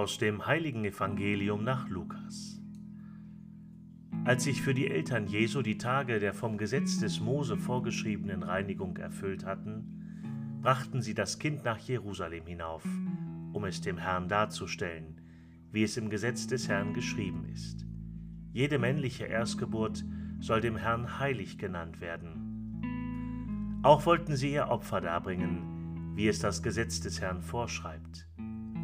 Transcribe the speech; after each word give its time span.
Aus 0.00 0.16
dem 0.16 0.46
heiligen 0.46 0.86
Evangelium 0.86 1.62
nach 1.62 1.86
Lukas. 1.90 2.58
Als 4.24 4.44
sich 4.44 4.62
für 4.62 4.72
die 4.72 4.88
Eltern 4.88 5.26
Jesu 5.26 5.60
die 5.60 5.76
Tage 5.76 6.20
der 6.20 6.32
vom 6.32 6.56
Gesetz 6.56 7.00
des 7.00 7.20
Mose 7.20 7.58
vorgeschriebenen 7.58 8.42
Reinigung 8.42 8.96
erfüllt 8.96 9.44
hatten, 9.44 10.56
brachten 10.62 11.02
sie 11.02 11.12
das 11.12 11.38
Kind 11.38 11.64
nach 11.64 11.76
Jerusalem 11.80 12.46
hinauf, 12.46 12.82
um 13.52 13.66
es 13.66 13.82
dem 13.82 13.98
Herrn 13.98 14.26
darzustellen, 14.26 15.20
wie 15.70 15.82
es 15.82 15.98
im 15.98 16.08
Gesetz 16.08 16.46
des 16.46 16.66
Herrn 16.66 16.94
geschrieben 16.94 17.44
ist. 17.52 17.84
Jede 18.54 18.78
männliche 18.78 19.26
Erstgeburt 19.26 20.02
soll 20.38 20.62
dem 20.62 20.76
Herrn 20.76 21.18
heilig 21.18 21.58
genannt 21.58 22.00
werden. 22.00 23.80
Auch 23.82 24.06
wollten 24.06 24.34
sie 24.34 24.52
ihr 24.52 24.68
Opfer 24.68 25.02
darbringen, 25.02 26.14
wie 26.16 26.26
es 26.26 26.38
das 26.38 26.62
Gesetz 26.62 27.02
des 27.02 27.20
Herrn 27.20 27.42
vorschreibt 27.42 28.29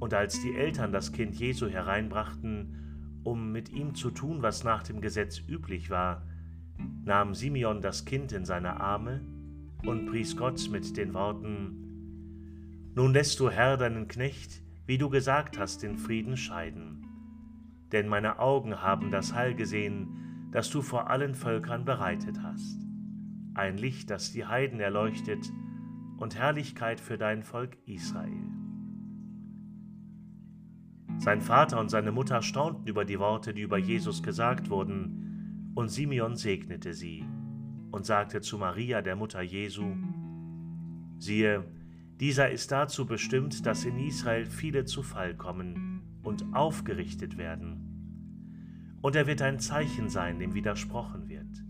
und 0.00 0.14
als 0.14 0.40
die 0.40 0.56
Eltern 0.56 0.92
das 0.92 1.12
Kind 1.12 1.36
Jesu 1.36 1.68
hereinbrachten, 1.68 3.20
um 3.22 3.52
mit 3.52 3.70
ihm 3.70 3.94
zu 3.94 4.10
tun, 4.10 4.42
was 4.42 4.64
nach 4.64 4.82
dem 4.82 5.00
Gesetz 5.00 5.40
üblich 5.46 5.90
war, 5.90 6.26
nahm 7.04 7.34
Simeon 7.34 7.82
das 7.82 8.06
Kind 8.06 8.32
in 8.32 8.46
seine 8.46 8.80
Arme 8.80 9.20
und 9.84 10.06
pries 10.06 10.36
Gott 10.36 10.68
mit 10.70 10.96
den 10.96 11.14
Worten, 11.14 11.76
Nun 12.94 13.12
lässt 13.12 13.38
du 13.38 13.50
Herr 13.50 13.76
deinen 13.76 14.08
Knecht, 14.08 14.62
wie 14.86 14.98
du 14.98 15.10
gesagt 15.10 15.58
hast, 15.58 15.84
in 15.84 15.96
Frieden 15.96 16.36
scheiden. 16.36 17.06
Denn 17.92 18.08
meine 18.08 18.38
Augen 18.40 18.82
haben 18.82 19.10
das 19.10 19.34
Heil 19.34 19.54
gesehen, 19.54 20.48
das 20.50 20.70
du 20.70 20.82
vor 20.82 21.08
allen 21.08 21.34
Völkern 21.34 21.84
bereitet 21.84 22.42
hast. 22.42 22.80
Ein 23.54 23.76
Licht, 23.76 24.10
das 24.10 24.32
die 24.32 24.46
Heiden 24.46 24.80
erleuchtet, 24.80 25.52
und 26.18 26.36
Herrlichkeit 26.36 27.00
für 27.00 27.16
dein 27.16 27.42
Volk 27.42 27.76
Israel. 27.86 28.59
Sein 31.20 31.42
Vater 31.42 31.78
und 31.78 31.90
seine 31.90 32.12
Mutter 32.12 32.40
staunten 32.40 32.86
über 32.86 33.04
die 33.04 33.18
Worte, 33.18 33.52
die 33.52 33.60
über 33.60 33.76
Jesus 33.76 34.22
gesagt 34.22 34.70
wurden, 34.70 35.70
und 35.74 35.90
Simeon 35.90 36.34
segnete 36.34 36.94
sie 36.94 37.26
und 37.90 38.06
sagte 38.06 38.40
zu 38.40 38.56
Maria, 38.56 39.02
der 39.02 39.16
Mutter 39.16 39.42
Jesu, 39.42 39.96
siehe, 41.18 41.66
dieser 42.20 42.50
ist 42.50 42.72
dazu 42.72 43.04
bestimmt, 43.04 43.66
dass 43.66 43.84
in 43.84 43.98
Israel 43.98 44.46
viele 44.46 44.86
zu 44.86 45.02
Fall 45.02 45.36
kommen 45.36 46.00
und 46.22 46.54
aufgerichtet 46.54 47.36
werden. 47.36 48.96
Und 49.02 49.14
er 49.14 49.26
wird 49.26 49.42
ein 49.42 49.60
Zeichen 49.60 50.08
sein, 50.08 50.38
dem 50.38 50.54
widersprochen 50.54 51.28
wird. 51.28 51.66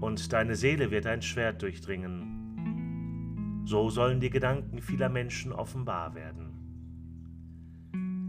Und 0.00 0.32
deine 0.32 0.54
Seele 0.54 0.92
wird 0.92 1.06
ein 1.06 1.22
Schwert 1.22 1.60
durchdringen. 1.60 3.64
So 3.64 3.90
sollen 3.90 4.20
die 4.20 4.30
Gedanken 4.30 4.80
vieler 4.80 5.08
Menschen 5.08 5.52
offenbar 5.52 6.14
werden. 6.14 6.55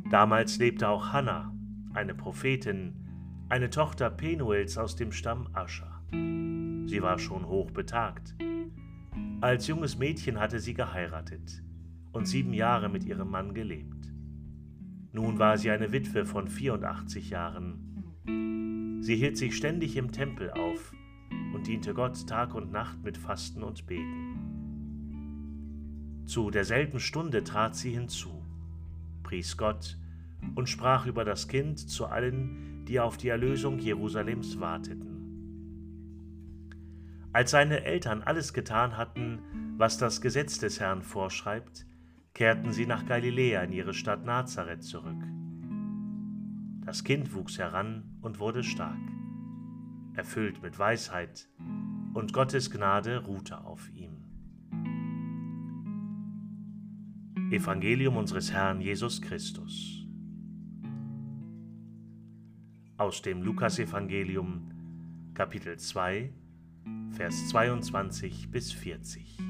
Damals 0.10 0.58
lebte 0.58 0.88
auch 0.88 1.12
Hannah, 1.12 1.54
eine 1.94 2.16
Prophetin, 2.16 2.96
eine 3.50 3.70
Tochter 3.70 4.10
Penuels 4.10 4.78
aus 4.78 4.96
dem 4.96 5.12
Stamm 5.12 5.50
Ascher. 5.52 6.02
Sie 6.12 7.02
war 7.02 7.20
schon 7.20 7.46
hoch 7.46 7.72
betagt. 7.72 8.34
Als 9.42 9.68
junges 9.68 9.98
Mädchen 9.98 10.40
hatte 10.40 10.62
sie 10.62 10.74
geheiratet 10.74 11.62
und 12.14 12.26
sieben 12.26 12.54
Jahre 12.54 12.88
mit 12.88 13.04
ihrem 13.04 13.30
Mann 13.30 13.54
gelebt. 13.54 14.14
Nun 15.12 15.40
war 15.40 15.58
sie 15.58 15.72
eine 15.72 15.92
Witwe 15.92 16.26
von 16.26 16.48
84 16.48 17.30
Jahren. 17.30 19.02
Sie 19.02 19.18
hielt 19.18 19.38
sich 19.38 19.58
ständig 19.58 19.98
im 19.98 20.14
Tempel 20.14 20.52
auf 20.52 20.94
und 21.54 21.68
diente 21.68 21.94
Gott 21.94 22.26
Tag 22.28 22.56
und 22.56 22.72
Nacht 22.72 23.04
mit 23.04 23.18
Fasten 23.18 23.62
und 23.62 23.86
Beten. 23.86 24.38
Zu 26.26 26.50
derselben 26.50 27.02
Stunde 27.02 27.44
trat 27.44 27.76
sie 27.76 27.92
hinzu 27.92 28.47
pries 29.28 29.58
Gott 29.58 29.98
und 30.56 30.70
sprach 30.70 31.06
über 31.06 31.26
das 31.26 31.50
Kind 31.50 31.78
zu 31.80 32.06
allen, 32.06 32.86
die 32.86 33.02
auf 33.02 33.18
die 33.18 33.28
Erlösung 33.28 33.78
Jerusalems 33.78 34.62
warteten. 34.62 35.18
Als 37.34 37.52
seine 37.52 37.84
Eltern 37.84 38.24
alles 38.24 38.54
getan 38.54 38.96
hatten, 38.96 39.40
was 39.78 39.98
das 39.98 40.22
Gesetz 40.22 40.60
des 40.60 40.80
Herrn 40.80 41.02
vorschreibt, 41.02 41.86
kehrten 42.34 42.72
sie 42.72 42.86
nach 42.86 43.06
Galiläa 43.06 43.64
in 43.64 43.74
ihre 43.74 43.94
Stadt 43.94 44.24
Nazareth 44.24 44.84
zurück. 44.84 45.22
Das 46.86 47.04
Kind 47.04 47.34
wuchs 47.34 47.60
heran 47.60 48.18
und 48.22 48.40
wurde 48.40 48.64
stark, 48.64 48.96
erfüllt 50.16 50.62
mit 50.62 50.80
Weisheit, 50.80 51.50
und 52.14 52.32
Gottes 52.32 52.72
Gnade 52.72 53.26
ruhte 53.26 53.66
auf 53.66 53.90
ihm. 53.94 54.27
Evangelium 57.50 58.18
unseres 58.18 58.52
Herrn 58.52 58.82
Jesus 58.82 59.22
Christus. 59.22 60.06
Aus 62.98 63.22
dem 63.22 63.42
Lukasevangelium 63.42 64.70
Kapitel 65.34 65.78
2, 65.78 66.30
Vers 67.12 67.48
22 67.48 68.52
bis 68.52 68.74
40. 68.74 69.47